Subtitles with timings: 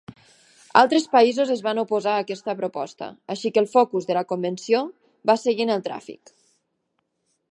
[0.79, 4.81] Altres països es van oposar a aquesta proposta, així que el focus de la convenció
[5.33, 6.37] va seguir en el tràfic.